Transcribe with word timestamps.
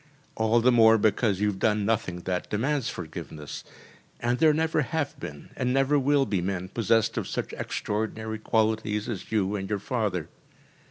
All 0.33 0.61
the 0.61 0.71
more 0.71 0.97
because 0.97 1.41
you 1.41 1.45
have 1.49 1.59
done 1.59 1.85
nothing 1.85 2.21
that 2.21 2.49
demands 2.49 2.89
forgiveness, 2.89 3.63
and 4.19 4.39
there 4.39 4.51
never 4.51 4.81
have 4.81 5.19
been 5.19 5.51
and 5.55 5.71
never 5.71 5.99
will 5.99 6.25
be 6.25 6.41
men 6.41 6.69
possessed 6.69 7.19
of 7.19 7.27
such 7.27 7.53
extraordinary 7.53 8.39
qualities 8.39 9.07
as 9.07 9.31
you 9.31 9.55
and 9.55 9.69
your 9.69 9.77
father. 9.77 10.27